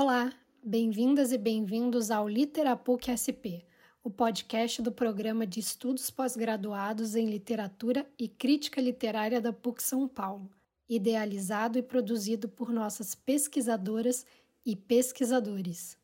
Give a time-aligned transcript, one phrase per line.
[0.00, 0.32] Olá,
[0.62, 3.66] bem-vindas e bem-vindos ao Literapuc SP,
[4.00, 10.06] o podcast do programa de estudos pós-graduados em literatura e crítica literária da PUC São
[10.06, 10.52] Paulo,
[10.88, 14.24] idealizado e produzido por nossas pesquisadoras
[14.64, 15.97] e pesquisadores.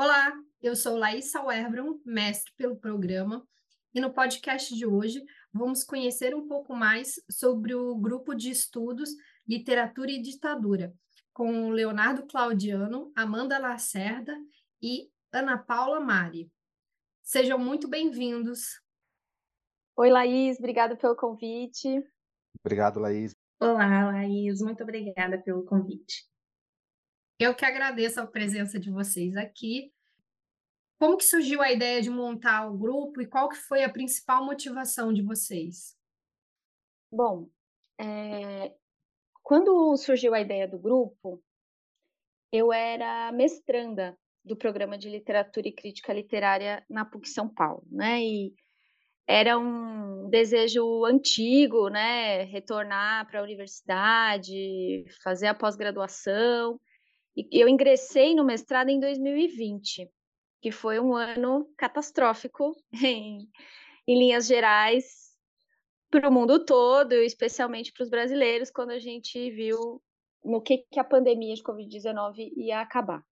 [0.00, 0.32] Olá,
[0.62, 3.44] eu sou Laís Sauerbron, mestre pelo programa,
[3.92, 5.20] e no podcast de hoje
[5.52, 9.10] vamos conhecer um pouco mais sobre o grupo de estudos
[9.44, 10.94] Literatura e Ditadura,
[11.32, 14.38] com Leonardo Claudiano, Amanda Lacerda
[14.80, 16.48] e Ana Paula Mari.
[17.20, 18.80] Sejam muito bem-vindos.
[19.96, 22.00] Oi, Laís, obrigada pelo convite.
[22.64, 23.34] Obrigado, Laís.
[23.58, 26.24] Olá, Laís, muito obrigada pelo convite.
[27.38, 29.92] Eu que agradeço a presença de vocês aqui.
[30.98, 34.44] Como que surgiu a ideia de montar o grupo e qual que foi a principal
[34.44, 35.96] motivação de vocês?
[37.12, 37.48] Bom,
[37.96, 38.74] é...
[39.42, 41.40] quando surgiu a ideia do grupo,
[42.52, 48.20] eu era mestranda do programa de literatura e crítica literária na PUC São Paulo, né?
[48.20, 48.52] E
[49.28, 52.42] era um desejo antigo, né?
[52.44, 56.80] Retornar para a universidade, fazer a pós-graduação.
[57.50, 60.10] Eu ingressei no mestrado em 2020,
[60.60, 62.74] que foi um ano catastrófico
[63.04, 63.48] em,
[64.06, 65.28] em linhas gerais
[66.10, 70.02] para o mundo todo, especialmente para os brasileiros, quando a gente viu
[70.44, 73.22] no que, que a pandemia de Covid-19 ia acabar.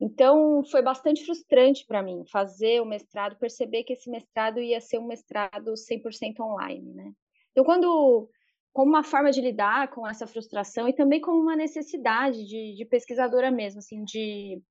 [0.00, 4.98] Então, foi bastante frustrante para mim fazer o mestrado, perceber que esse mestrado ia ser
[4.98, 7.12] um mestrado 100% online, né?
[7.50, 8.30] Então, quando
[8.72, 12.84] como uma forma de lidar com essa frustração e também como uma necessidade de, de
[12.84, 14.62] pesquisadora mesmo, assim, de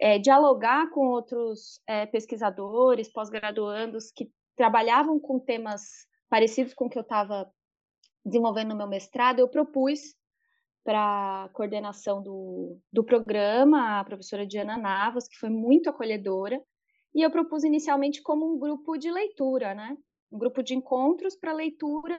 [0.00, 5.82] é, dialogar com outros é, pesquisadores, pós-graduandos que trabalhavam com temas
[6.28, 7.50] parecidos com o que eu estava
[8.24, 10.00] desenvolvendo no meu mestrado, eu propus
[10.84, 16.60] para coordenação do, do programa a professora Diana Navas, que foi muito acolhedora,
[17.14, 19.96] e eu propus inicialmente como um grupo de leitura, né?
[20.30, 22.18] Um grupo de encontros para leitura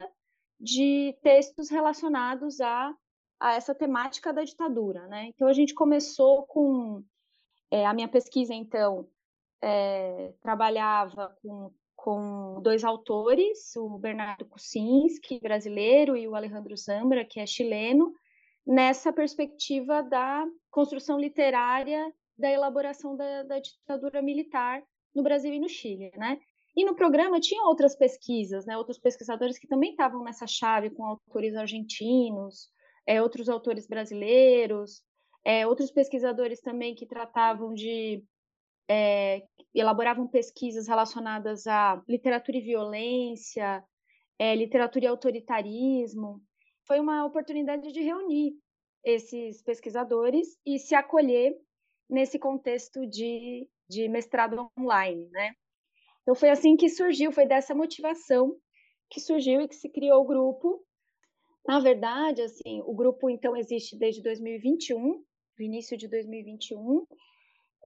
[0.60, 2.94] de textos relacionados a,
[3.40, 5.28] a essa temática da ditadura, né?
[5.28, 7.04] Então a gente começou com
[7.72, 9.08] é, a minha pesquisa, então,
[9.62, 17.40] é, trabalhava com, com dois autores, o Bernardo Kucinski, brasileiro, e o Alejandro Zambra, que
[17.40, 18.14] é chileno,
[18.66, 25.68] nessa perspectiva da construção literária da elaboração da, da ditadura militar no Brasil e no
[25.68, 26.40] Chile, né?
[26.78, 31.04] E no programa tinha outras pesquisas, né, outros pesquisadores que também estavam nessa chave, com
[31.04, 32.70] autores argentinos,
[33.08, 35.02] é, outros autores brasileiros,
[35.44, 38.24] é, outros pesquisadores também que tratavam de.
[38.90, 39.42] É,
[39.74, 43.84] elaboravam pesquisas relacionadas a literatura e violência,
[44.38, 46.44] é, literatura e autoritarismo.
[46.86, 48.56] Foi uma oportunidade de reunir
[49.04, 51.58] esses pesquisadores e se acolher
[52.08, 55.54] nesse contexto de, de mestrado online, né?
[56.28, 58.54] Então foi assim que surgiu, foi dessa motivação
[59.10, 60.86] que surgiu e que se criou o grupo.
[61.66, 65.24] Na verdade, assim, o grupo então existe desde 2021,
[65.58, 67.08] do início de 2021,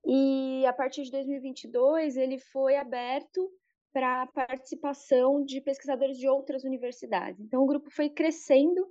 [0.08, 3.48] e a partir de 2022 ele foi aberto
[3.94, 7.40] para participação de pesquisadores de outras universidades.
[7.40, 8.88] Então o grupo foi crescendo,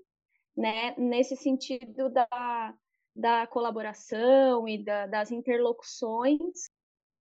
[0.57, 2.75] né, nesse sentido da,
[3.17, 6.71] da colaboração e da, das interlocuções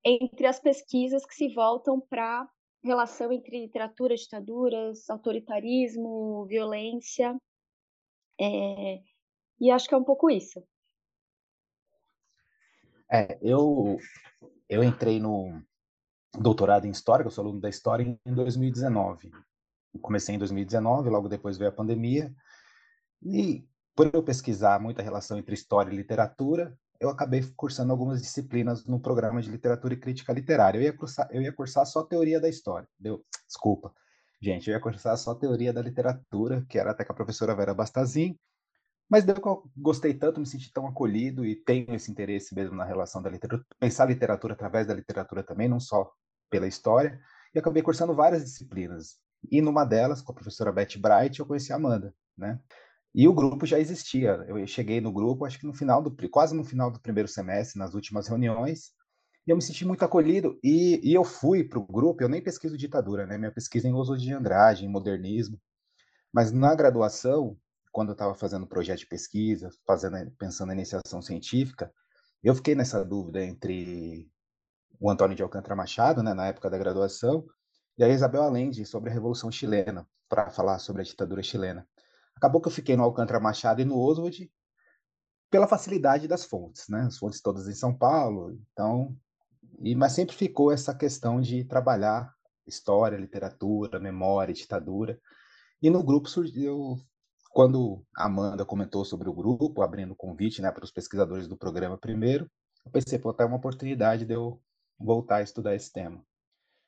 [0.04, 2.48] entre as pesquisas que se voltam para
[2.84, 7.38] relação entre literatura, ditaduras, autoritarismo, violência.
[8.40, 9.02] É,
[9.60, 10.64] e acho que é um pouco isso.
[13.12, 13.98] É, eu,
[14.70, 15.62] eu entrei no
[16.38, 19.32] doutorado em História, eu sou aluno da História, em 2019.
[20.02, 22.34] Comecei em 2019, logo depois veio a pandemia.
[23.22, 28.86] E por eu pesquisar muita relação entre História e Literatura, eu acabei cursando algumas disciplinas
[28.86, 30.78] no programa de literatura e crítica literária.
[30.80, 32.88] Eu ia cursar, eu ia cursar só teoria da história.
[33.00, 33.94] Deu, desculpa,
[34.42, 37.74] gente, eu ia cursar só teoria da literatura, que era até com a professora Vera
[37.74, 38.38] Bastazin.
[39.10, 42.76] Mas deu que eu gostei tanto, me senti tão acolhido e tenho esse interesse mesmo
[42.76, 46.12] na relação da literatura, pensar a literatura através da literatura também, não só
[46.50, 47.20] pela história.
[47.56, 49.18] e acabei cursando várias disciplinas.
[49.52, 52.60] E numa delas, com a professora Beth Bright, eu conheci a Amanda, né?
[53.14, 54.46] E o grupo já existia.
[54.48, 57.80] Eu cheguei no grupo, acho que no final do quase no final do primeiro semestre,
[57.80, 58.92] nas últimas reuniões,
[59.48, 60.60] e eu me senti muito acolhido.
[60.64, 62.22] E, e eu fui para o grupo.
[62.22, 63.38] Eu nem pesquiso ditadura, né?
[63.38, 65.60] Minha pesquisa em uso de Andrade, em modernismo.
[66.32, 67.58] Mas na graduação,
[67.92, 71.92] quando eu estava fazendo projeto de pesquisa, fazendo, pensando em iniciação científica,
[72.44, 74.30] eu fiquei nessa dúvida entre
[75.00, 77.46] o Antônio de Alcântara Machado, né, na época da graduação,
[77.98, 81.88] e a Isabel Allende sobre a Revolução Chilena, para falar sobre a ditadura chilena.
[82.40, 84.50] Acabou que eu fiquei no Alcântara Machado e no Oswald
[85.52, 87.02] pela facilidade das fontes, né?
[87.02, 89.14] As fontes todas em São Paulo, então,
[89.82, 92.34] e mas sempre ficou essa questão de trabalhar
[92.66, 95.20] história, literatura, memória, ditadura.
[95.82, 96.98] E no grupo surgiu
[97.52, 101.58] quando a Amanda comentou sobre o grupo, abrindo o convite, né, para os pesquisadores do
[101.58, 102.50] programa primeiro,
[102.86, 104.62] eu pensei, pô, tá uma oportunidade de eu
[104.98, 106.24] voltar a estudar esse tema.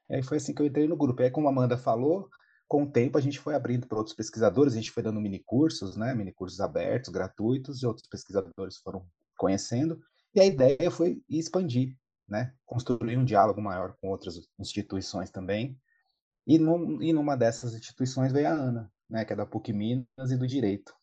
[0.10, 1.22] E aí foi assim que eu entrei no grupo.
[1.22, 2.30] E aí, como a Amanda falou,
[2.72, 5.40] com o tempo a gente foi abrindo para outros pesquisadores, a gente foi dando mini
[5.40, 9.06] cursos, né, mini cursos abertos, gratuitos, e outros pesquisadores foram
[9.38, 10.00] conhecendo,
[10.34, 15.78] e a ideia foi expandir, né, construir um diálogo maior com outras instituições também,
[16.48, 20.32] e, num, e numa dessas instituições veio a Ana, né, que é da PUC Minas
[20.32, 20.94] e do Direito.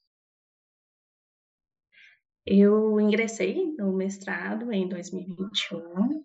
[2.47, 6.25] Eu ingressei no mestrado em 2021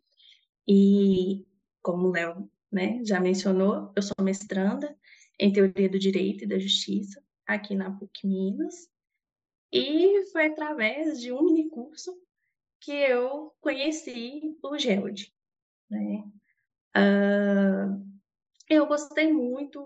[0.66, 1.46] e,
[1.82, 4.96] como o Léo né, já mencionou, eu sou mestranda
[5.44, 8.90] em Teoria do Direito e da Justiça aqui na PUC Minas
[9.74, 12.18] e foi através de um minicurso
[12.80, 15.34] que eu conheci o GELD.
[15.90, 16.24] Né?
[16.96, 18.10] Uh,
[18.70, 19.86] eu gostei muito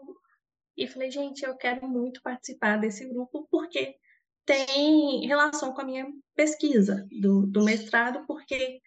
[0.78, 3.96] e falei, gente, eu quero muito participar desse grupo porque
[4.46, 6.06] tem relação com a minha
[6.36, 8.80] pesquisa do, do mestrado, porque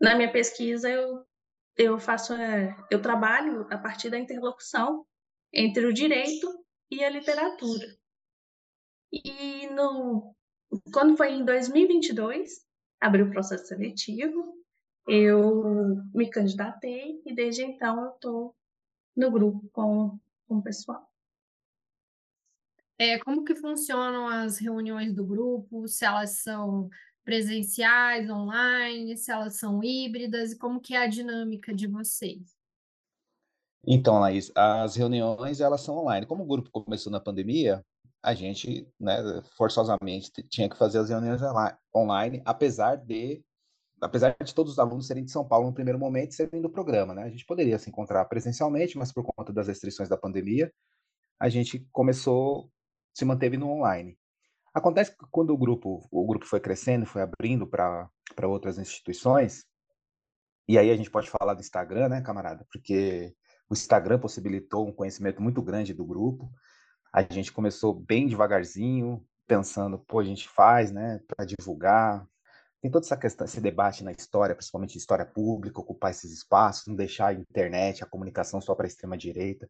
[0.00, 1.24] na minha pesquisa eu,
[1.76, 5.06] eu faço, é, eu trabalho a partir da interlocução
[5.52, 7.86] entre o direito e a literatura.
[9.12, 10.34] E no,
[10.92, 12.66] quando foi em 2022,
[13.00, 14.54] abriu o processo seletivo,
[15.06, 18.56] eu me candidatei e desde então eu estou
[19.16, 21.08] no grupo com, com o pessoal.
[22.98, 25.86] É, como que funcionam as reuniões do grupo?
[25.86, 26.90] Se elas são
[27.24, 32.57] presenciais, online, se elas são híbridas e como que é a dinâmica de vocês?
[33.90, 36.26] Então, Laís, as reuniões elas são online.
[36.26, 37.82] Como o grupo começou na pandemia,
[38.22, 39.16] a gente, né,
[39.56, 41.40] forçosamente tinha que fazer as reuniões
[41.94, 43.42] online, apesar de
[44.00, 47.14] apesar de todos os alunos serem de São Paulo no primeiro momento serem do programa,
[47.14, 47.24] né?
[47.24, 50.70] A gente poderia se encontrar presencialmente, mas por conta das restrições da pandemia,
[51.40, 52.70] a gente começou,
[53.14, 54.18] se manteve no online.
[54.74, 58.08] Acontece que quando o grupo, o grupo foi crescendo, foi abrindo para
[58.44, 59.64] outras instituições,
[60.68, 62.66] e aí a gente pode falar do Instagram, né, camarada?
[62.70, 63.34] Porque
[63.68, 66.50] o Instagram possibilitou um conhecimento muito grande do grupo.
[67.12, 72.26] A gente começou bem devagarzinho, pensando, pô, a gente faz, né, para divulgar,
[72.80, 76.94] tem toda essa questão, esse debate na história, principalmente história pública, ocupar esses espaços, não
[76.94, 79.68] deixar a internet, a comunicação só para a extrema direita.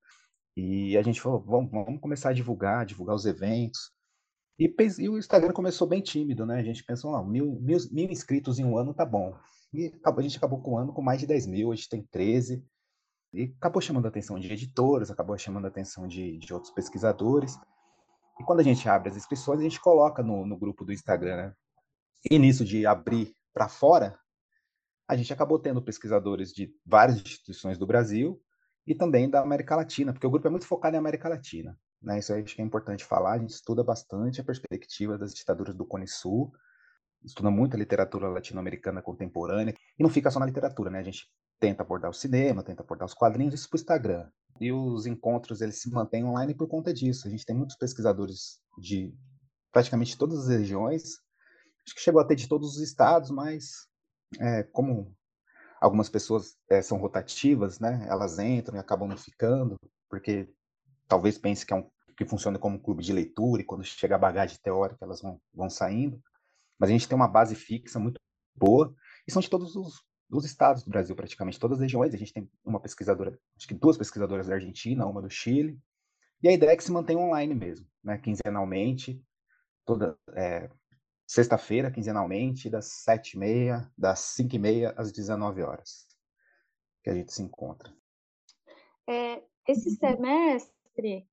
[0.55, 3.93] E a gente falou, vamos, vamos começar a divulgar, divulgar os eventos.
[4.59, 6.59] E, e, o Instagram começou bem tímido, né?
[6.59, 9.35] A gente pensou, não, mil, mil, mil inscritos em um ano tá bom.
[9.73, 12.63] E a gente acabou com o ano com mais de 10 mil, gente tem 13.
[13.33, 17.59] E acabou chamando a atenção de editores, acabou chamando a atenção de, de outros pesquisadores.
[18.41, 21.37] E quando a gente abre as inscrições, a gente coloca no, no grupo do Instagram,
[21.37, 21.55] né?
[22.31, 24.19] E nisso de abrir para fora,
[25.07, 28.41] a gente acabou tendo pesquisadores de várias instituições do Brasil
[28.87, 31.79] e também da América Latina, porque o grupo é muito focado em América Latina.
[32.01, 32.19] Né?
[32.19, 33.33] Isso aí acho que é importante falar.
[33.33, 36.53] A gente estuda bastante a perspectiva das ditaduras do Cone Sul,
[37.25, 41.01] estuda muito a literatura latino-americana contemporânea, e não fica só na literatura, né?
[41.01, 41.29] A gente
[41.61, 44.31] tenta abordar o cinema, tenta abordar os quadrinhos, isso para o Instagram.
[44.61, 47.27] E os encontros eles se mantêm online por conta disso.
[47.27, 49.15] A gente tem muitos pesquisadores de
[49.73, 51.19] praticamente todas as regiões
[51.89, 53.89] acho que chegou a ter de todos os estados, mas
[54.39, 55.17] é, como
[55.81, 58.07] algumas pessoas é, são rotativas, né?
[58.09, 59.77] Elas entram e acabam não ficando,
[60.09, 60.53] porque
[61.09, 64.17] talvez pense que é um que funciona como um clube de leitura e quando chega
[64.17, 66.21] a bagagem teórica elas vão, vão saindo.
[66.77, 68.21] Mas a gente tem uma base fixa muito
[68.57, 68.93] boa
[69.27, 72.13] e são de todos os, os estados do Brasil, praticamente todas as regiões.
[72.13, 75.79] A gente tem uma pesquisadora, acho que duas pesquisadoras da Argentina, uma do Chile.
[76.43, 78.19] E a ideia é que se mantém online mesmo, né?
[78.19, 79.21] Quinzenalmente,
[79.85, 80.71] toda, é,
[81.27, 86.07] sexta-feira, quinzenalmente, das sete e meia, das cinco e meia às 19 horas,
[87.03, 87.93] que a gente se encontra.
[89.09, 91.27] É, esse semestre,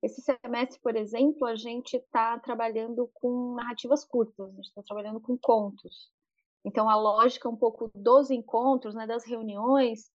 [0.00, 5.20] esse semestre, por exemplo, a gente está trabalhando com narrativas curtas, a gente está trabalhando
[5.20, 6.13] com contos.
[6.64, 10.10] Então, a lógica um pouco dos encontros, né, das reuniões,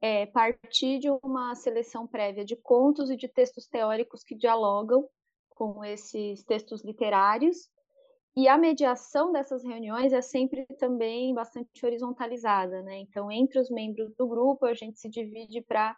[0.00, 5.08] é partir de uma seleção prévia de contos e de textos teóricos que dialogam
[5.50, 7.68] com esses textos literários.
[8.36, 12.98] E a mediação dessas reuniões é sempre também bastante horizontalizada, né?
[13.00, 15.96] Então, entre os membros do grupo, a gente se divide para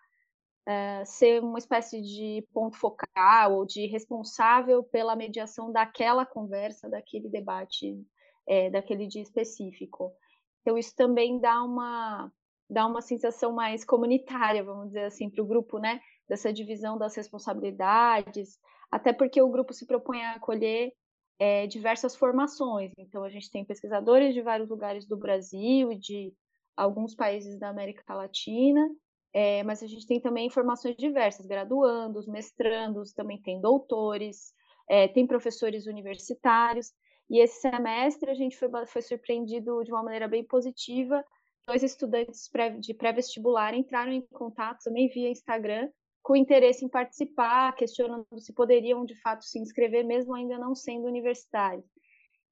[0.66, 7.28] é, ser uma espécie de ponto focal ou de responsável pela mediação daquela conversa, daquele
[7.28, 8.02] debate,
[8.49, 10.12] é, daquele dia específico.
[10.61, 12.30] Então, isso também dá uma,
[12.68, 16.00] dá uma sensação mais comunitária, vamos dizer assim, para o grupo, né?
[16.28, 18.59] Dessa divisão das responsabilidades,
[18.90, 20.92] até porque o grupo se propõe a acolher
[21.38, 22.92] é, diversas formações.
[22.99, 26.35] Então, a gente tem pesquisadores de vários lugares do Brasil e de
[26.76, 28.88] alguns países da América Latina,
[29.32, 34.52] é, mas a gente tem também formações diversas, graduandos, mestrandos, também tem doutores,
[34.88, 36.92] é, tem professores universitários.
[37.30, 41.25] E esse semestre a gente foi, foi surpreendido de uma maneira bem positiva.
[41.64, 45.88] Dois estudantes pré, de pré-vestibular entraram em contato também via Instagram
[46.22, 51.06] com interesse em participar, questionando se poderiam de fato se inscrever, mesmo ainda não sendo
[51.06, 51.87] universitários.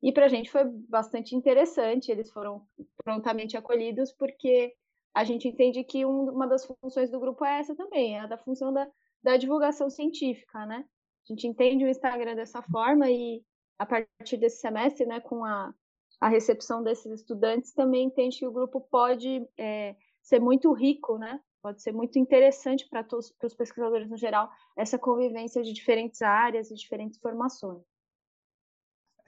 [0.02, 2.62] E para a gente foi bastante interessante, eles foram
[3.04, 4.74] prontamente acolhidos, porque
[5.12, 8.26] a gente entende que um, uma das funções do grupo é essa também, é a
[8.26, 8.88] da função da,
[9.22, 10.84] da divulgação científica, né?
[11.28, 13.42] A gente entende o Instagram dessa forma e
[13.78, 15.72] a partir desse semestre, né, com a,
[16.20, 21.40] a recepção desses estudantes, também entende que o grupo pode é, ser muito rico, né?
[21.62, 26.70] Pode ser muito interessante para todos os pesquisadores no geral essa convivência de diferentes áreas
[26.70, 27.82] e diferentes formações.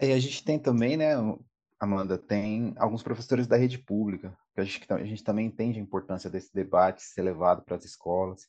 [0.00, 1.14] E a gente tem também, né,
[1.78, 5.82] Amanda, tem alguns professores da rede pública, que a gente, a gente também entende a
[5.82, 8.48] importância desse debate ser levado para as escolas.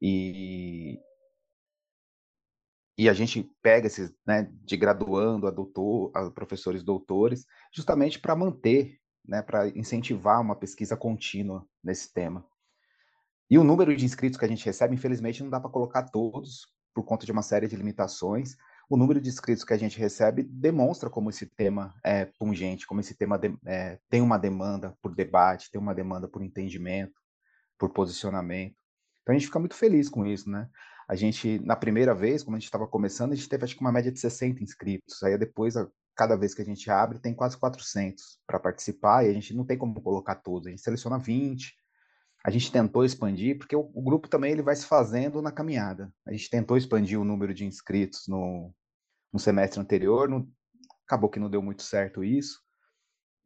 [0.00, 0.98] E,
[2.96, 8.36] e a gente pega esses, né, de graduando a doutor, a professores doutores, justamente para
[8.36, 12.46] manter, né, para incentivar uma pesquisa contínua nesse tema.
[13.50, 16.66] E o número de inscritos que a gente recebe, infelizmente, não dá para colocar todos,
[16.94, 18.56] por conta de uma série de limitações.
[18.88, 23.00] O número de inscritos que a gente recebe demonstra como esse tema é pungente, como
[23.00, 27.20] esse tema de, é, tem uma demanda por debate, tem uma demanda por entendimento,
[27.78, 28.76] por posicionamento.
[29.22, 30.68] Então a gente fica muito feliz com isso, né?
[31.08, 33.80] A gente, na primeira vez, como a gente estava começando, a gente teve acho que
[33.80, 35.22] uma média de 60 inscritos.
[35.22, 39.30] Aí depois, a, cada vez que a gente abre, tem quase 400 para participar e
[39.30, 40.66] a gente não tem como colocar todos.
[40.66, 41.74] A gente seleciona 20,
[42.44, 46.12] a gente tentou expandir, porque o, o, grupo também ele vai se fazendo na caminhada.
[46.26, 48.72] A gente tentou expandir o número de inscritos no,
[49.32, 50.28] no semestre anterior,
[51.06, 52.60] acabou que não deu muito certo isso.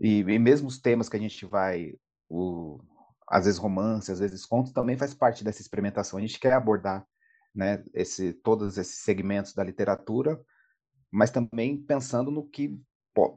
[0.00, 1.94] E, e mesmo os temas que a gente vai,
[2.28, 2.80] o,
[3.28, 6.18] às vezes romance, às vezes contos, também faz parte dessa experimentação.
[6.18, 7.06] A gente quer abordar
[7.58, 10.40] né, esse, todos esses segmentos da literatura,
[11.10, 12.80] mas também pensando no que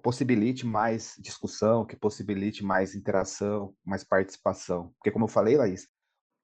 [0.03, 4.93] possibilite mais discussão, que possibilite mais interação, mais participação.
[4.99, 5.87] Porque, como eu falei, Laís,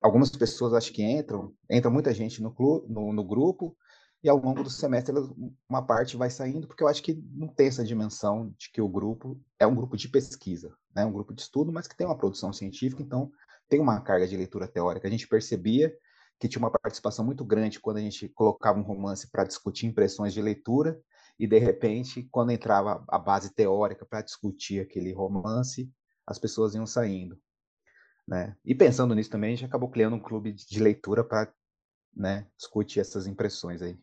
[0.01, 3.77] algumas pessoas acho que entram, entra muita gente no, clube, no, no grupo,
[4.23, 5.13] e ao longo do semestre
[5.69, 8.89] uma parte vai saindo, porque eu acho que não tem essa dimensão de que o
[8.89, 11.05] grupo é um grupo de pesquisa, né?
[11.05, 13.31] um grupo de estudo, mas que tem uma produção científica, então
[13.69, 15.07] tem uma carga de leitura teórica.
[15.07, 15.93] A gente percebia
[16.39, 20.33] que tinha uma participação muito grande quando a gente colocava um romance para discutir impressões
[20.33, 21.01] de leitura,
[21.39, 25.91] e de repente, quando entrava a base teórica para discutir aquele romance,
[26.25, 27.39] as pessoas iam saindo.
[28.27, 28.55] Né?
[28.65, 31.53] E pensando nisso também, a gente acabou criando um clube de leitura para
[32.13, 33.97] né, discutir essas impressões aí.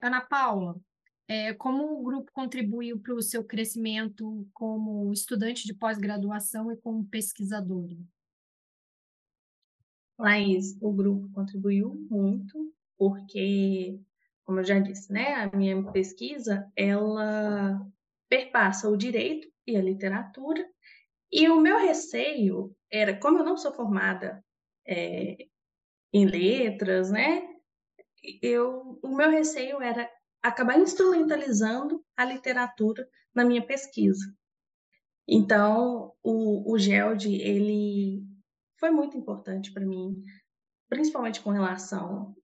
[0.00, 0.76] Ana Paula,
[1.28, 7.04] é, como o grupo contribuiu para o seu crescimento como estudante de pós-graduação e como
[7.04, 7.96] pesquisadora?
[10.18, 14.00] Laís, o grupo contribuiu muito, porque
[14.44, 17.84] como eu já disse, né, a minha pesquisa, ela
[18.28, 20.64] perpassa o direito e a literatura,
[21.30, 24.42] e o meu receio era, como eu não sou formada
[24.86, 25.36] é,
[26.12, 27.42] em letras, né,
[28.40, 30.08] eu, o meu receio era
[30.42, 34.32] acabar instrumentalizando a literatura na minha pesquisa.
[35.28, 38.24] Então, o, o GELD, ele
[38.78, 40.22] foi muito importante para mim,
[40.88, 42.34] principalmente com relação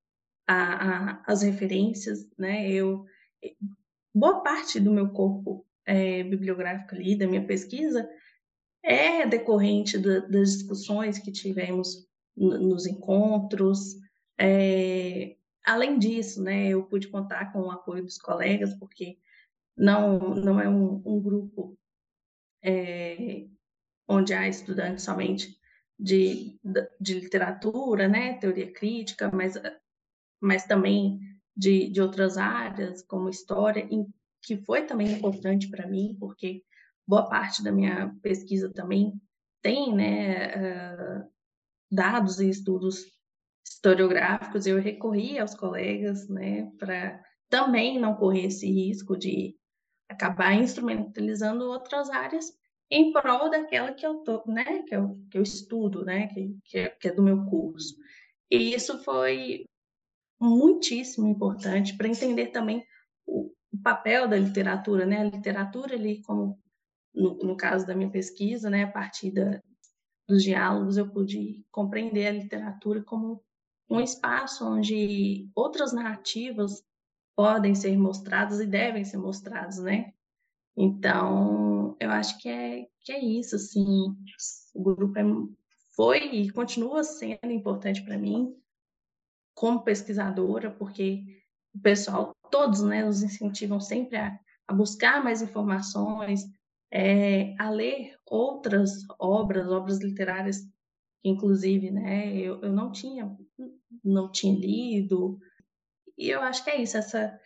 [1.26, 2.68] as referências, né?
[2.68, 3.04] Eu
[4.14, 8.08] boa parte do meu corpo é, bibliográfico ali, da minha pesquisa,
[8.82, 13.96] é decorrente da, das discussões que tivemos nos encontros.
[14.38, 19.18] É, além disso, né, eu pude contar com o apoio dos colegas, porque
[19.76, 21.78] não, não é um, um grupo
[22.62, 23.46] é,
[24.08, 25.58] onde há estudantes somente
[25.98, 26.58] de,
[27.00, 29.54] de literatura, né, teoria crítica, mas
[30.40, 31.20] mas também
[31.56, 36.64] de, de outras áreas, como história, em, que foi também importante para mim, porque
[37.06, 39.12] boa parte da minha pesquisa também
[39.62, 41.30] tem, né, uh,
[41.90, 43.06] dados e estudos
[43.64, 49.56] historiográficos, eu recorri aos colegas, né, para também não correr esse risco de
[50.08, 52.52] acabar instrumentalizando outras áreas
[52.92, 56.78] em prol daquela que eu tô, né, que eu, que eu estudo, né, que, que
[56.78, 57.96] é, que é do meu curso.
[58.50, 59.64] E isso foi
[60.38, 62.84] muitíssimo importante para entender também
[63.26, 66.60] o, o, papel da literatura, né, a literatura ali como
[67.14, 69.62] no, no caso da minha pesquisa, né, a partir da,
[70.28, 73.42] dos diálogos eu pude compreender a literatura como
[73.88, 76.84] um espaço onde outras narrativas
[77.34, 80.12] podem ser mostradas e devem ser mostradas, né?
[80.76, 84.16] Então, eu acho que é, que é isso, assim,
[84.74, 85.22] o grupo é,
[85.94, 88.56] foi e continua sendo importante para mim
[89.54, 91.24] como pesquisadora, porque
[91.74, 96.42] o pessoal, todos, né, nos incentivam sempre a, a buscar mais informações,
[96.90, 100.60] é, a ler outras obras, obras literárias,
[101.22, 103.36] que inclusive, né, eu, eu não tinha,
[104.02, 105.38] não tinha lido,
[106.16, 107.38] e eu acho que é isso, essa,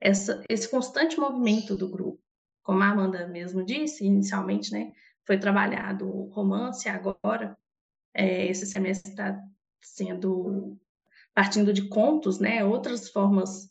[0.00, 2.23] essa, esse constante movimento do grupo.
[2.64, 4.92] Como a Amanda mesmo disse, inicialmente, né,
[5.24, 7.56] foi trabalhado o romance, agora,
[8.12, 9.40] é, esse semestre está
[9.80, 10.76] sendo
[11.34, 13.70] partindo de contos, né, outras formas,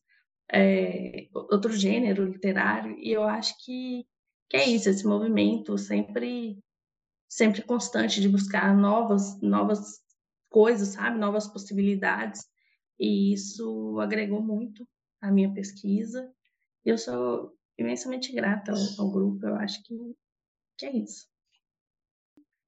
[0.52, 4.06] é, outro gênero literário, e eu acho que
[4.50, 6.60] que é isso, esse movimento sempre
[7.28, 10.04] sempre constante de buscar novas novas
[10.54, 12.46] coisas, sabe, novas possibilidades.
[13.00, 14.88] E isso agregou muito
[15.20, 16.32] à minha pesquisa.
[16.86, 19.96] Eu sou imensamente grata ao, ao grupo, eu acho que,
[20.78, 21.28] que é isso.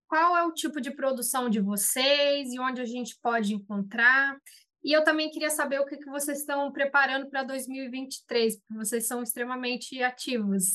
[0.07, 4.39] Qual é o tipo de produção de vocês e onde a gente pode encontrar?
[4.83, 9.07] E eu também queria saber o que, que vocês estão preparando para 2023, porque vocês
[9.07, 10.73] são extremamente ativos.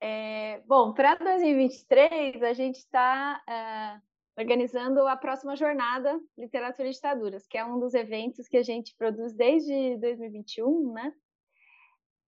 [0.00, 4.00] É, bom, para 2023, a gente está é,
[4.38, 8.94] organizando a próxima jornada Literatura e Ditaduras, que é um dos eventos que a gente
[8.96, 11.12] produz desde 2021, né?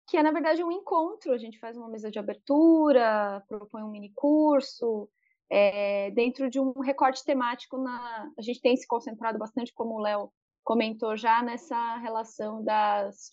[0.07, 1.33] Que é, na verdade, um encontro.
[1.33, 5.09] A gente faz uma mesa de abertura, propõe um mini curso,
[5.51, 7.77] é, dentro de um recorte temático.
[7.79, 8.31] Na...
[8.38, 10.31] A gente tem se concentrado bastante, como o Léo
[10.64, 13.29] comentou já, nessa relação das,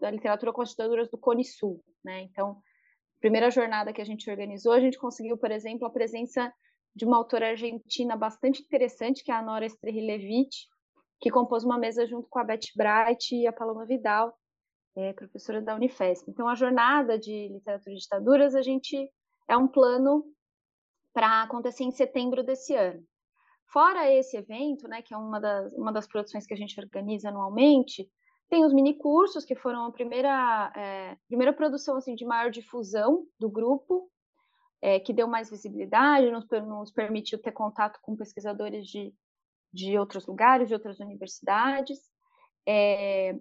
[0.00, 2.22] da literatura com as ditaduras do Cone Sul, né?
[2.22, 2.62] Então,
[3.20, 6.52] primeira jornada que a gente organizou, a gente conseguiu, por exemplo, a presença
[6.94, 10.68] de uma autora argentina bastante interessante, que é a Nora Strehilevich,
[11.20, 14.32] que compôs uma mesa junto com a Beth Bright e a Paloma Vidal,
[14.96, 16.30] é, professora da Unifesp.
[16.30, 19.10] Então, a jornada de literatura e ditaduras, a gente
[19.48, 20.24] é um plano
[21.12, 23.04] para acontecer em setembro desse ano.
[23.72, 27.28] Fora esse evento, né, que é uma das, uma das produções que a gente organiza
[27.28, 28.08] anualmente,
[28.48, 33.26] tem os mini cursos, que foram a primeira, é, primeira produção assim, de maior difusão
[33.38, 34.08] do grupo,
[34.80, 39.12] é, que deu mais visibilidade, nos, nos, permitiu ter contato com pesquisadores de,
[39.72, 41.98] de outros lugares, de outras universidades.
[42.68, 43.36] É,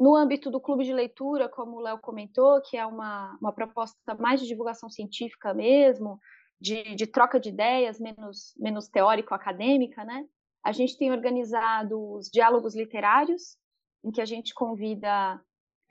[0.00, 4.14] no âmbito do clube de leitura, como o Léo comentou, que é uma, uma proposta
[4.18, 6.18] mais de divulgação científica mesmo,
[6.58, 10.24] de, de troca de ideias, menos, menos teórico-acadêmica, né?
[10.64, 13.58] A gente tem organizado os diálogos literários,
[14.02, 15.38] em que a gente convida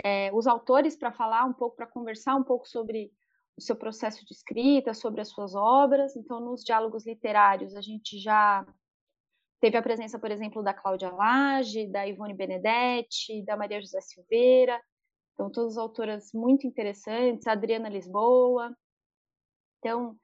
[0.04, 3.12] é, os autores para falar um pouco, para conversar um pouco sobre
[3.56, 6.16] o seu processo de escrita, sobre as suas obras.
[6.16, 8.66] Então, nos diálogos literários, a gente já
[9.60, 14.82] teve a presença, por exemplo, da Cláudia Lage, da Ivone Benedetti, da Maria José Silveira.
[15.34, 18.76] Então, todas autoras muito interessantes, a Adriana Lisboa.
[19.80, 20.16] Então,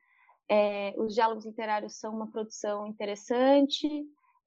[0.49, 3.87] é, os diálogos literários são uma produção interessante.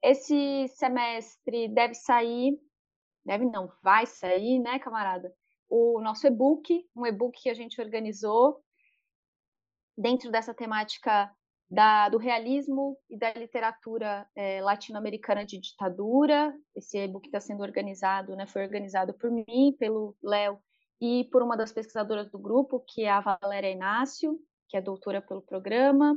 [0.03, 2.59] Esse semestre deve sair
[3.29, 5.31] deve não, vai sair, né, camarada?
[5.69, 8.65] O nosso e-book, um e-book que a gente organizou
[9.97, 11.31] dentro dessa temática
[11.71, 16.55] da, do realismo e da literatura é, latino-americana de ditadura.
[16.75, 20.59] Esse e-book está sendo organizado, né, foi organizado por mim, pelo Léo
[21.01, 25.21] e por uma das pesquisadoras do grupo, que é a Valéria Inácio, que é doutora
[25.21, 26.17] pelo programa.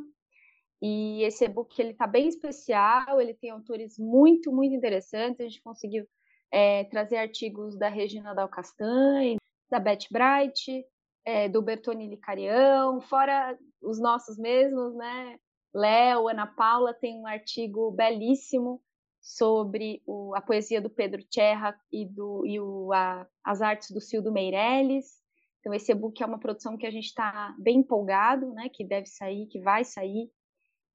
[0.82, 5.40] E esse e-book ele está bem especial, ele tem autores muito, muito interessantes.
[5.40, 6.08] A gente conseguiu
[6.50, 9.38] é, trazer artigos da Regina Dal Castanhe,
[9.70, 10.84] da Beth Bright,
[11.24, 15.40] é, do Bertoni Carião, fora os nossos mesmos, né?
[15.74, 18.82] Léo, Ana Paula tem um artigo belíssimo
[19.22, 24.02] sobre o, a poesia do Pedro Tcherra e, do, e o, a, as artes do
[24.02, 25.22] Cildo Meirelles.
[25.60, 28.68] Então, esse e-book é uma produção que a gente está bem empolgado, né?
[28.70, 30.30] Que deve sair, que vai sair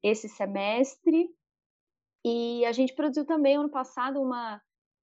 [0.03, 1.29] esse semestre.
[2.25, 4.61] E a gente produziu também, ano passado, uma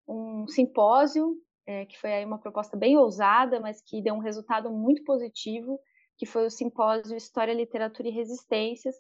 [0.08, 4.70] um simpósio, é, que foi aí uma proposta bem ousada, mas que deu um resultado
[4.70, 5.80] muito positivo,
[6.18, 8.96] que foi o simpósio História, Literatura e Resistências,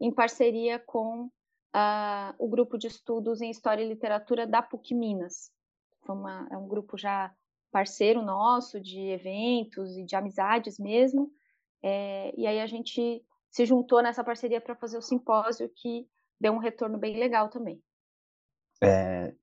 [0.00, 5.50] em parceria com uh, o grupo de estudos em História e Literatura da PUC Minas.
[6.08, 7.34] Uma, é um grupo já
[7.70, 11.32] parceiro nosso de eventos e de amizades mesmo.
[11.82, 16.08] É, e aí a gente se juntou nessa parceria para fazer o simpósio que
[16.40, 17.82] deu um retorno bem legal também.
[18.82, 19.34] É,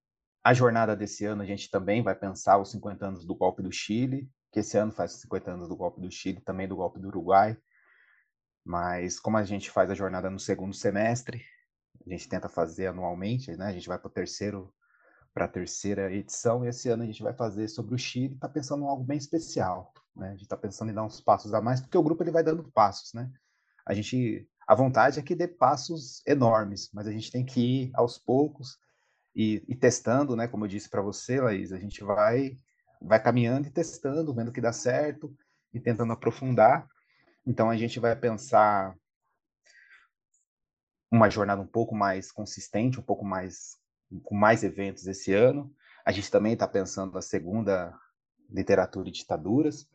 [0.44, 3.72] a jornada desse ano a gente também vai pensar os 50 anos do golpe do
[3.72, 7.08] Chile, que esse ano faz 50 anos do golpe do Chile, também do golpe do
[7.08, 7.58] Uruguai.
[8.64, 11.44] Mas como a gente faz a jornada no segundo semestre,
[12.06, 13.68] a gente tenta fazer anualmente, né?
[13.68, 14.74] A gente vai para o terceiro
[15.34, 18.50] para a terceira edição e esse ano a gente vai fazer sobre o Chile, está
[18.50, 20.30] pensando em algo bem especial, né?
[20.30, 22.44] A gente está pensando em dar uns passos a mais, porque o grupo ele vai
[22.44, 23.32] dando passos, né?
[23.86, 27.92] A gente a vontade é que dê passos enormes, mas a gente tem que ir
[27.94, 28.78] aos poucos
[29.34, 30.48] e, e testando, né?
[30.48, 32.58] Como eu disse para você, Laís, a gente vai
[33.02, 35.36] vai caminhando e testando, vendo que dá certo
[35.74, 36.88] e tentando aprofundar.
[37.46, 38.96] Então a gente vai pensar
[41.12, 43.78] uma jornada um pouco mais consistente, um pouco mais
[44.24, 45.74] com mais eventos esse ano.
[46.06, 47.94] A gente também está pensando a segunda
[48.50, 49.88] literatura e ditaduras,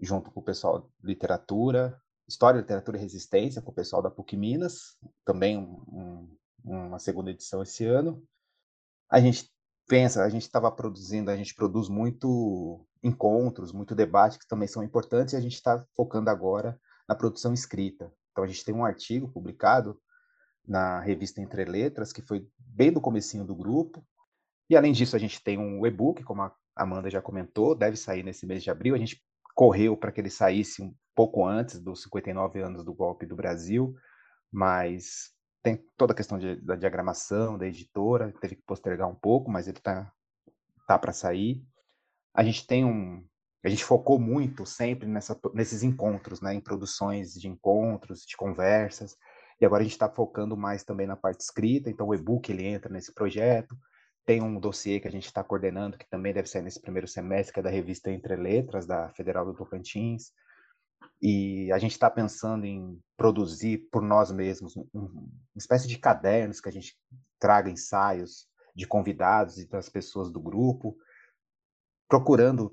[0.00, 4.36] junto com o pessoal de literatura, história, literatura e resistência, com o pessoal da PUC
[4.36, 8.22] Minas, também um, um, uma segunda edição esse ano.
[9.08, 9.50] A gente
[9.88, 14.82] pensa, a gente estava produzindo, a gente produz muito encontros, muito debate, que também são
[14.82, 18.12] importantes, e a gente está focando agora na produção escrita.
[18.30, 19.98] Então, a gente tem um artigo publicado
[20.66, 24.04] na revista Entre Letras, que foi bem do comecinho do grupo,
[24.70, 28.22] e além disso, a gente tem um e-book, como a Amanda já comentou, deve sair
[28.22, 28.94] nesse mês de abril.
[28.94, 29.22] A gente
[29.54, 33.94] correu para que ele saísse um pouco antes dos 59 anos do golpe do Brasil,
[34.52, 35.30] mas
[35.62, 39.68] tem toda a questão de, da diagramação da editora, teve que postergar um pouco, mas
[39.68, 40.12] ele tá
[40.86, 41.62] tá para sair.
[42.34, 43.24] A gente tem um
[43.64, 49.16] a gente focou muito sempre nessa, nesses encontros, né, em produções de encontros, de conversas,
[49.60, 52.64] e agora a gente está focando mais também na parte escrita, então o e-book ele
[52.64, 53.76] entra nesse projeto,
[54.24, 57.52] tem um dossiê que a gente está coordenando, que também deve sair nesse primeiro semestre,
[57.52, 60.30] que é da revista Entre Letras, da Federal do Tocantins,
[61.20, 66.60] e a gente está pensando em produzir por nós mesmos um, uma espécie de cadernos
[66.60, 66.96] que a gente
[67.38, 70.96] traga ensaios de convidados e das pessoas do grupo,
[72.08, 72.72] procurando,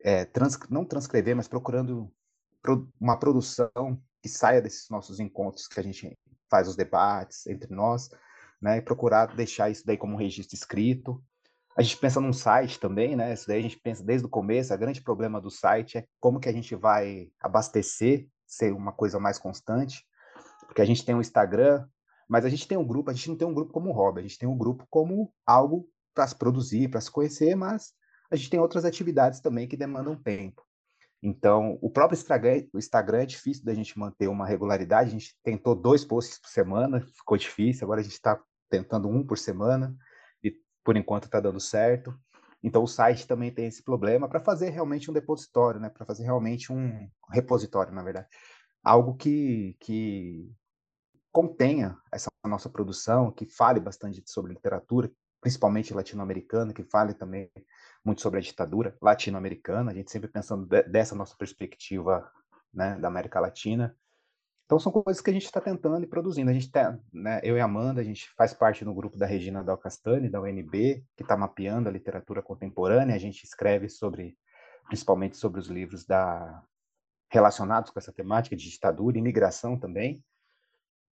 [0.00, 2.12] é, trans, não transcrever, mas procurando
[2.62, 6.16] pro, uma produção que saia desses nossos encontros que a gente
[6.48, 8.08] faz os debates entre nós,
[8.60, 11.22] né, e procurar deixar isso daí como um registro escrito,
[11.76, 13.32] a gente pensa num site também, né?
[13.32, 14.72] Isso daí a gente pensa desde o começo.
[14.72, 19.18] O grande problema do site é como que a gente vai abastecer, ser uma coisa
[19.18, 20.04] mais constante,
[20.66, 21.86] porque a gente tem um Instagram,
[22.28, 23.10] mas a gente tem um grupo.
[23.10, 25.88] A gente não tem um grupo como hobby, a gente tem um grupo como algo
[26.14, 27.92] para se produzir, para se conhecer, mas
[28.30, 30.62] a gente tem outras atividades também que demandam tempo.
[31.22, 35.08] Então, o próprio Instagram, o Instagram é difícil da gente manter uma regularidade.
[35.08, 37.84] A gente tentou dois posts por semana, ficou difícil.
[37.84, 39.94] Agora a gente está tentando um por semana
[40.84, 42.14] por enquanto está dando certo.
[42.62, 45.88] Então o site também tem esse problema para fazer realmente um depositório, né?
[45.88, 48.28] Para fazer realmente um repositório, na verdade,
[48.84, 50.48] algo que que
[51.32, 57.50] contenha essa nossa produção, que fale bastante sobre literatura, principalmente latino-americana, que fale também
[58.04, 59.90] muito sobre a ditadura latino-americana.
[59.90, 62.30] A gente sempre pensando de, dessa nossa perspectiva,
[62.72, 63.96] né, da América Latina.
[64.72, 66.50] Então são coisas que a gente está tentando e produzindo.
[66.50, 69.62] A gente tá, né, eu e Amanda, a gente faz parte no grupo da Regina
[69.62, 73.14] Dal Castani, da UNB, que está mapeando a literatura contemporânea.
[73.14, 74.34] A gente escreve sobre,
[74.86, 76.64] principalmente sobre os livros da
[77.28, 80.24] relacionados com essa temática de ditadura e imigração também.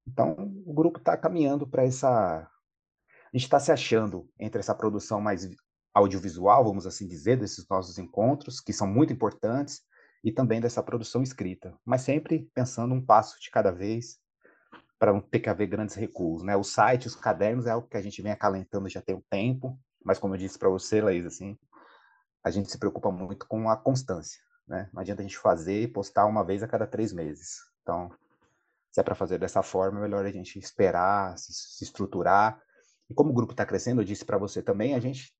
[0.06, 5.20] Então o grupo está caminhando para essa, a gente está se achando entre essa produção
[5.20, 5.46] mais
[5.92, 9.82] audiovisual, vamos assim dizer, desses nossos encontros, que são muito importantes,
[10.22, 14.18] e também dessa produção escrita, mas sempre pensando um passo de cada vez
[14.98, 16.54] para não ter que haver grandes recuos, né?
[16.56, 19.78] O site, os cadernos é algo que a gente vem acalentando já tem um tempo,
[20.04, 21.58] mas como eu disse para você, Laís, assim,
[22.44, 24.90] a gente se preocupa muito com a constância, né?
[24.92, 27.60] Não adianta a gente fazer e postar uma vez a cada três meses.
[27.82, 28.10] Então,
[28.90, 32.60] se é para fazer dessa forma, é melhor a gente esperar, se, se estruturar.
[33.08, 35.34] E como o grupo está crescendo, eu disse para você também, a gente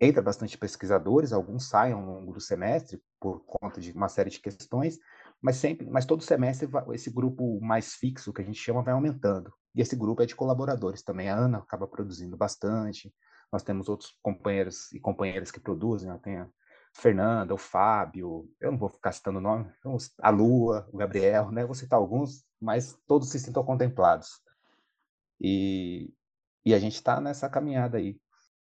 [0.00, 4.40] entra bastante pesquisadores, alguns saem ao longo do semestre por conta de uma série de
[4.40, 4.98] questões,
[5.40, 9.52] mas sempre, mas todo semestre esse grupo mais fixo que a gente chama vai aumentando.
[9.74, 11.28] E esse grupo é de colaboradores também.
[11.28, 13.12] A Ana acaba produzindo bastante.
[13.52, 16.08] Nós temos outros companheiros e companheiras que produzem.
[16.08, 16.18] Né?
[16.22, 16.48] Tem a
[16.92, 18.48] Fernanda, o Fábio.
[18.60, 19.70] Eu não vou ficar citando o nome.
[20.20, 21.64] A Lua, o Gabriel, né?
[21.64, 24.40] Vou citar alguns, mas todos se sintam contemplados.
[25.40, 26.14] E,
[26.64, 28.18] e a gente está nessa caminhada aí.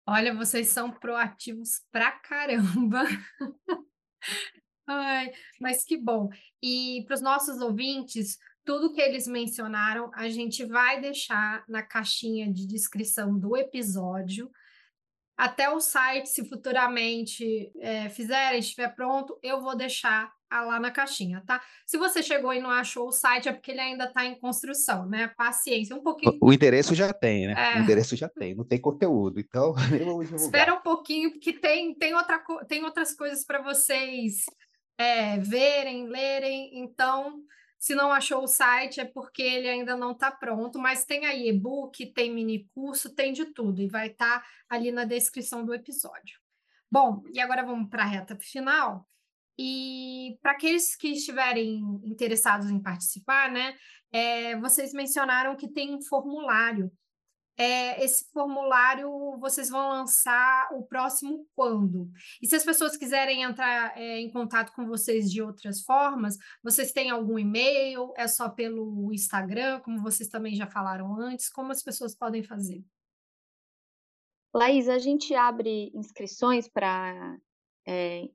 [0.09, 3.03] Olha, vocês são proativos pra caramba.
[4.87, 6.29] Ai, mas que bom.
[6.63, 12.53] E para os nossos ouvintes, tudo que eles mencionaram, a gente vai deixar na caixinha
[12.53, 14.49] de descrição do episódio.
[15.37, 21.43] Até o site, se futuramente é, fizerem, estiver pronto, eu vou deixar lá na caixinha,
[21.47, 21.61] tá?
[21.85, 25.07] Se você chegou e não achou o site, é porque ele ainda está em construção,
[25.07, 25.29] né?
[25.37, 26.39] Paciência, um pouquinho.
[26.41, 27.55] O, o endereço já tem, né?
[27.57, 27.79] É...
[27.79, 29.75] O endereço já tem, não tem conteúdo, então
[30.37, 34.45] Espera um pouquinho, porque tem, tem, outra, tem outras coisas para vocês
[34.99, 37.43] é, verem, lerem, então
[37.79, 41.49] se não achou o site, é porque ele ainda não está pronto, mas tem aí
[41.49, 45.75] e-book, tem mini curso, tem de tudo, e vai estar tá ali na descrição do
[45.75, 46.39] episódio.
[46.91, 49.07] Bom, e agora vamos para a reta final.
[49.59, 53.75] E para aqueles que estiverem interessados em participar, né,
[54.13, 56.91] é, vocês mencionaram que tem um formulário
[57.59, 62.11] é, esse formulário vocês vão lançar o próximo quando?
[62.43, 66.93] E se as pessoas quiserem entrar é, em contato com vocês de outras formas, vocês
[66.93, 68.13] têm algum e-mail?
[68.17, 71.49] É só pelo Instagram, como vocês também já falaram antes?
[71.49, 72.85] Como as pessoas podem fazer?
[74.55, 77.39] Laís, a gente abre inscrições para
[77.87, 78.29] é,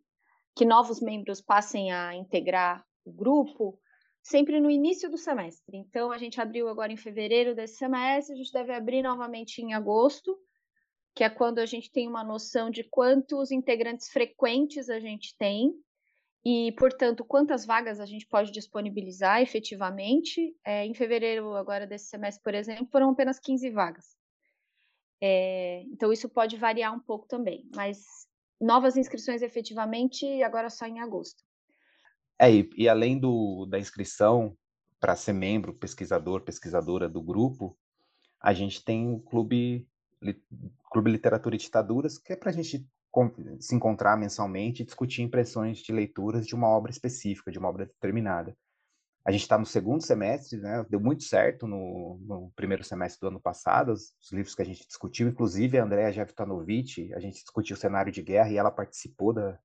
[0.55, 3.79] que novos membros passem a integrar o grupo
[4.21, 5.77] sempre no início do semestre.
[5.77, 9.73] Então, a gente abriu agora em fevereiro desse semestre, a gente deve abrir novamente em
[9.73, 10.37] agosto,
[11.15, 15.73] que é quando a gente tem uma noção de quantos integrantes frequentes a gente tem
[16.43, 20.55] e, portanto, quantas vagas a gente pode disponibilizar efetivamente.
[20.65, 24.15] É, em fevereiro, agora desse semestre, por exemplo, foram apenas 15 vagas.
[25.21, 28.27] É, então, isso pode variar um pouco também, mas
[28.61, 31.43] novas inscrições efetivamente agora só em agosto.
[32.39, 34.55] É, e, e além do, da inscrição
[34.99, 37.77] para ser membro, pesquisador, pesquisadora do grupo,
[38.39, 39.87] a gente tem o Clube,
[40.91, 42.87] Clube Literatura e Ditaduras, que é para a gente
[43.59, 47.85] se encontrar mensalmente e discutir impressões de leituras de uma obra específica, de uma obra
[47.85, 48.55] determinada.
[49.23, 50.83] A gente está no segundo semestre, né?
[50.89, 54.65] Deu muito certo no, no, primeiro semestre do ano passado, os, os, livros que a
[54.65, 58.71] gente discutiu, inclusive a Andrea Jevtanovic, a gente discutiu o cenário de guerra e ela
[58.71, 59.59] participou da,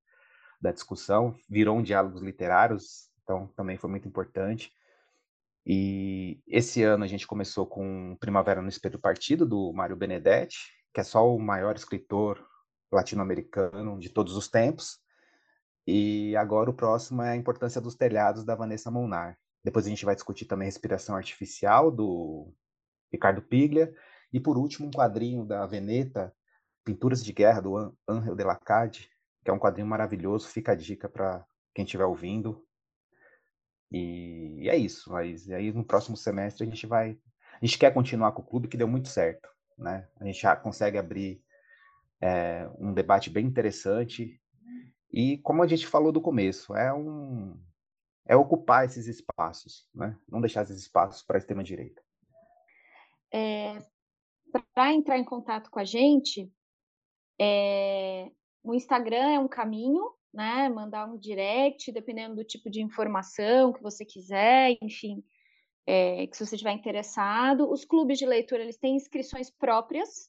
[0.61, 4.71] da discussão, virou um diálogos literários, então também foi muito importante.
[5.65, 10.59] E esse ano a gente começou com Primavera no Espelho Partido, do Mário Benedetti,
[10.93, 12.47] que é só o maior escritor
[12.93, 14.99] latino-americano de todos os tempos.
[15.87, 19.37] E agora o próximo é a importância dos telhados, da Vanessa Molnar.
[19.67, 22.55] Depois a gente vai discutir também Respiração Artificial, do
[23.13, 23.93] Ricardo Piglia.
[24.33, 26.33] E por último, um quadrinho da Veneta,
[26.85, 27.77] Pinturas de Guerra, do
[28.07, 29.11] Angel de Lacade,
[29.45, 32.65] que é um quadrinho maravilhoso, fica a dica para quem estiver ouvindo.
[33.91, 37.19] E, e é isso, mas aí no próximo semestre a gente vai.
[37.61, 39.49] A gente quer continuar com o clube que deu muito certo.
[39.77, 40.07] Né?
[40.21, 41.43] A gente já consegue abrir
[42.21, 44.41] é, um debate bem interessante.
[45.13, 47.61] E como a gente falou do começo, é um
[48.29, 50.19] é ocupar esses espaços, né?
[50.29, 52.03] não deixar esses espaços para a extrema-direita.
[53.33, 53.79] É,
[54.75, 56.51] para entrar em contato com a gente,
[57.41, 58.31] é,
[58.63, 60.69] o Instagram é um caminho, né?
[60.69, 65.25] Mandar um direct, dependendo do tipo de informação que você quiser, enfim,
[65.87, 67.71] é, que se você estiver interessado.
[67.71, 70.29] Os clubes de leitura, eles têm inscrições próprias,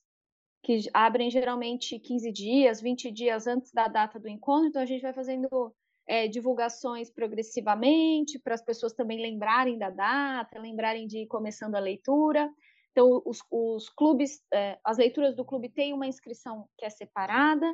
[0.64, 5.02] que abrem geralmente 15 dias, 20 dias antes da data do encontro, então a gente
[5.02, 5.74] vai fazendo
[6.08, 11.80] é, divulgações progressivamente, para as pessoas também lembrarem da data, lembrarem de ir começando a
[11.80, 12.50] leitura.
[12.92, 17.72] Então, os, os clubes, é, as leituras do clube têm uma inscrição que é separada,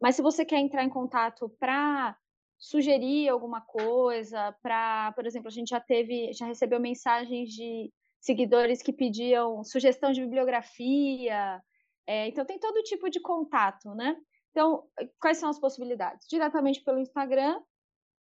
[0.00, 2.16] mas se você quer entrar em contato para
[2.58, 8.80] sugerir alguma coisa, para, por exemplo, a gente já teve, já recebeu mensagens de seguidores
[8.80, 11.60] que pediam sugestão de bibliografia.
[12.06, 14.16] É, então tem todo tipo de contato, né?
[14.52, 14.84] Então,
[15.18, 16.26] quais são as possibilidades?
[16.28, 17.60] Diretamente pelo Instagram,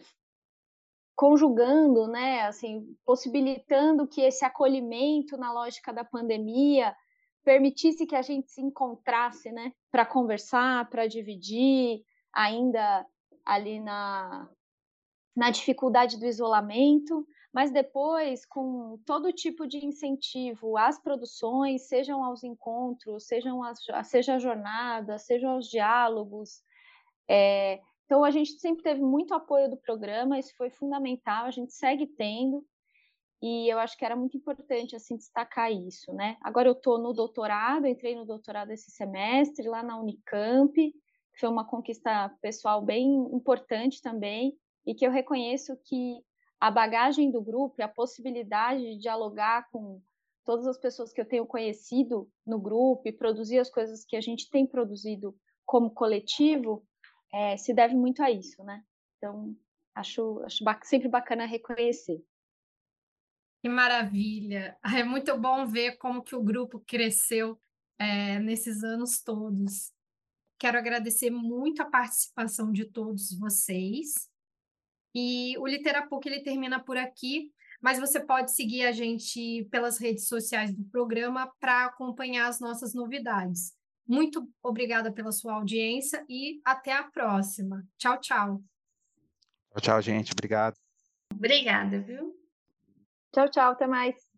[1.19, 6.95] conjugando, né, assim, possibilitando que esse acolhimento na lógica da pandemia
[7.43, 13.05] permitisse que a gente se encontrasse, né, para conversar, para dividir, ainda
[13.45, 14.49] ali na,
[15.35, 22.45] na dificuldade do isolamento, mas depois com todo tipo de incentivo às produções, sejam aos
[22.45, 26.61] encontros, sejam as, seja a jornada, sejam os diálogos.
[27.29, 31.71] É, então a gente sempre teve muito apoio do programa, isso foi fundamental, a gente
[31.71, 32.65] segue tendo.
[33.39, 36.35] e eu acho que era muito importante assim destacar isso, né?
[36.41, 40.73] Agora eu estou no doutorado, entrei no doutorado esse semestre lá na Unicamp,
[41.39, 46.17] foi uma conquista pessoal bem importante também, e que eu reconheço que
[46.59, 50.01] a bagagem do grupo e a possibilidade de dialogar com
[50.43, 54.21] todas as pessoas que eu tenho conhecido no grupo e produzir as coisas que a
[54.21, 56.83] gente tem produzido como coletivo
[57.33, 58.83] é, se deve muito a isso, né?
[59.17, 59.55] Então,
[59.95, 62.23] acho, acho sempre bacana reconhecer.
[63.61, 64.77] Que maravilha!
[64.99, 67.59] É muito bom ver como que o grupo cresceu
[67.99, 69.91] é, nesses anos todos.
[70.57, 74.29] Quero agradecer muito a participação de todos vocês.
[75.15, 80.27] E o Literapuc ele termina por aqui, mas você pode seguir a gente pelas redes
[80.27, 83.73] sociais do programa para acompanhar as nossas novidades.
[84.09, 87.87] Muito obrigada pela sua audiência e até a próxima.
[87.95, 88.63] Tchau, tchau.
[89.69, 90.31] Tchau, tchau, gente.
[90.31, 90.73] Obrigado.
[91.31, 92.35] Obrigada, viu?
[93.31, 93.71] Tchau, tchau.
[93.73, 94.28] Até mais.